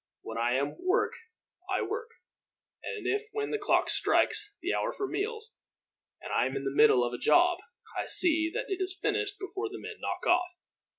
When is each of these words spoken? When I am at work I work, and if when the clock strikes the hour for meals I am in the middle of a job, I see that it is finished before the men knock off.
When 0.23 0.39
I 0.39 0.53
am 0.55 0.69
at 0.69 0.79
work 0.79 1.13
I 1.69 1.83
work, 1.83 2.09
and 2.81 3.05
if 3.05 3.25
when 3.33 3.51
the 3.51 3.59
clock 3.59 3.87
strikes 3.87 4.55
the 4.59 4.73
hour 4.73 4.91
for 4.91 5.07
meals 5.07 5.53
I 6.27 6.47
am 6.47 6.55
in 6.55 6.63
the 6.63 6.73
middle 6.75 7.03
of 7.03 7.13
a 7.13 7.19
job, 7.19 7.59
I 7.95 8.07
see 8.07 8.49
that 8.51 8.65
it 8.67 8.81
is 8.81 8.97
finished 8.99 9.35
before 9.39 9.69
the 9.69 9.77
men 9.77 9.97
knock 9.99 10.25
off. 10.25 10.49